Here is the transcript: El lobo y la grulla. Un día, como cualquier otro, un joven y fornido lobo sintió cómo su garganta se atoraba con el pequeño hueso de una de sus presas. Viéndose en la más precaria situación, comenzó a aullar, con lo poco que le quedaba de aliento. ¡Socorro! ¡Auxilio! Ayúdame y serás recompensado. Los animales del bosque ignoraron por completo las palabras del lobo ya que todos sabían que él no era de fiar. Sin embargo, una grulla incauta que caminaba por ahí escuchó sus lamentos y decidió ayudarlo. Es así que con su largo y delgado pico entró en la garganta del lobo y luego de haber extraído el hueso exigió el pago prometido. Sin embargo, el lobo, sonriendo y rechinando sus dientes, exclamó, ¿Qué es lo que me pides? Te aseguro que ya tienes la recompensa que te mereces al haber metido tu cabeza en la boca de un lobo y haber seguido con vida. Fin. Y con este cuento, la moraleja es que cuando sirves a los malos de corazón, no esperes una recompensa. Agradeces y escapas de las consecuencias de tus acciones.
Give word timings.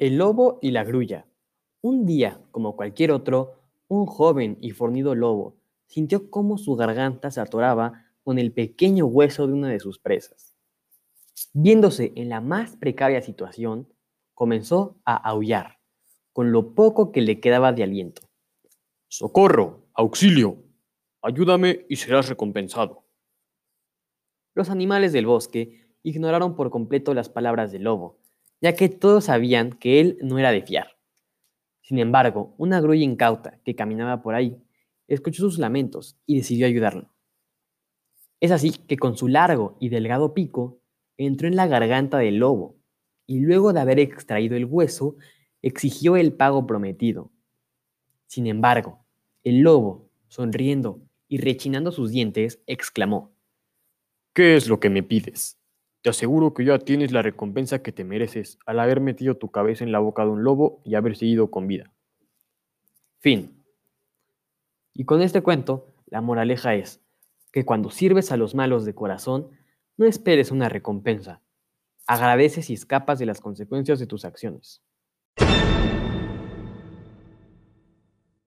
El 0.00 0.16
lobo 0.16 0.58
y 0.62 0.70
la 0.70 0.82
grulla. 0.82 1.26
Un 1.82 2.06
día, 2.06 2.40
como 2.52 2.74
cualquier 2.74 3.12
otro, 3.12 3.60
un 3.86 4.06
joven 4.06 4.56
y 4.58 4.70
fornido 4.70 5.14
lobo 5.14 5.58
sintió 5.88 6.30
cómo 6.30 6.56
su 6.56 6.74
garganta 6.74 7.30
se 7.30 7.42
atoraba 7.42 8.06
con 8.24 8.38
el 8.38 8.50
pequeño 8.50 9.04
hueso 9.04 9.46
de 9.46 9.52
una 9.52 9.68
de 9.68 9.78
sus 9.78 9.98
presas. 9.98 10.56
Viéndose 11.52 12.14
en 12.16 12.30
la 12.30 12.40
más 12.40 12.76
precaria 12.76 13.20
situación, 13.20 13.92
comenzó 14.32 14.96
a 15.04 15.16
aullar, 15.16 15.80
con 16.32 16.50
lo 16.50 16.74
poco 16.74 17.12
que 17.12 17.20
le 17.20 17.38
quedaba 17.38 17.74
de 17.74 17.82
aliento. 17.82 18.22
¡Socorro! 19.06 19.84
¡Auxilio! 19.92 20.64
Ayúdame 21.20 21.84
y 21.90 21.96
serás 21.96 22.30
recompensado. 22.30 23.04
Los 24.54 24.70
animales 24.70 25.12
del 25.12 25.26
bosque 25.26 25.92
ignoraron 26.02 26.56
por 26.56 26.70
completo 26.70 27.12
las 27.12 27.28
palabras 27.28 27.70
del 27.70 27.82
lobo 27.82 28.19
ya 28.60 28.74
que 28.74 28.88
todos 28.88 29.24
sabían 29.24 29.72
que 29.72 30.00
él 30.00 30.18
no 30.22 30.38
era 30.38 30.52
de 30.52 30.62
fiar. 30.62 30.98
Sin 31.80 31.98
embargo, 31.98 32.54
una 32.58 32.80
grulla 32.80 33.02
incauta 33.02 33.60
que 33.64 33.74
caminaba 33.74 34.22
por 34.22 34.34
ahí 34.34 34.56
escuchó 35.08 35.42
sus 35.42 35.58
lamentos 35.58 36.16
y 36.24 36.36
decidió 36.36 36.66
ayudarlo. 36.66 37.12
Es 38.40 38.52
así 38.52 38.70
que 38.70 38.96
con 38.96 39.16
su 39.16 39.28
largo 39.28 39.76
y 39.80 39.88
delgado 39.88 40.34
pico 40.34 40.80
entró 41.18 41.48
en 41.48 41.56
la 41.56 41.66
garganta 41.66 42.18
del 42.18 42.36
lobo 42.36 42.76
y 43.26 43.40
luego 43.40 43.72
de 43.72 43.80
haber 43.80 44.00
extraído 44.00 44.56
el 44.56 44.64
hueso 44.64 45.16
exigió 45.62 46.16
el 46.16 46.32
pago 46.32 46.66
prometido. 46.66 47.30
Sin 48.26 48.46
embargo, 48.46 49.04
el 49.42 49.60
lobo, 49.60 50.10
sonriendo 50.28 51.02
y 51.28 51.38
rechinando 51.38 51.92
sus 51.92 52.10
dientes, 52.10 52.62
exclamó, 52.66 53.32
¿Qué 54.32 54.56
es 54.56 54.68
lo 54.68 54.80
que 54.80 54.90
me 54.90 55.02
pides? 55.02 55.59
Te 56.02 56.10
aseguro 56.10 56.54
que 56.54 56.64
ya 56.64 56.78
tienes 56.78 57.12
la 57.12 57.20
recompensa 57.20 57.82
que 57.82 57.92
te 57.92 58.04
mereces 58.04 58.58
al 58.64 58.80
haber 58.80 59.00
metido 59.00 59.36
tu 59.36 59.50
cabeza 59.50 59.84
en 59.84 59.92
la 59.92 59.98
boca 59.98 60.24
de 60.24 60.30
un 60.30 60.42
lobo 60.44 60.80
y 60.84 60.94
haber 60.94 61.16
seguido 61.16 61.50
con 61.50 61.66
vida. 61.66 61.92
Fin. 63.18 63.62
Y 64.94 65.04
con 65.04 65.20
este 65.20 65.42
cuento, 65.42 65.88
la 66.06 66.22
moraleja 66.22 66.74
es 66.74 67.02
que 67.52 67.64
cuando 67.64 67.90
sirves 67.90 68.32
a 68.32 68.38
los 68.38 68.54
malos 68.54 68.84
de 68.84 68.94
corazón, 68.94 69.50
no 69.98 70.06
esperes 70.06 70.50
una 70.50 70.70
recompensa. 70.70 71.42
Agradeces 72.06 72.70
y 72.70 72.74
escapas 72.74 73.18
de 73.18 73.26
las 73.26 73.40
consecuencias 73.40 73.98
de 73.98 74.06
tus 74.06 74.24
acciones. 74.24 74.82